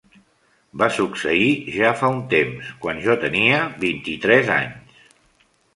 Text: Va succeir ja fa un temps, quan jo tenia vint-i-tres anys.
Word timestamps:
Va 0.81 0.87
succeir 0.95 1.51
ja 1.75 1.93
fa 2.01 2.11
un 2.15 2.23
temps, 2.33 2.73
quan 2.87 3.05
jo 3.07 3.19
tenia 3.27 3.63
vint-i-tres 3.87 4.53
anys. 4.61 5.03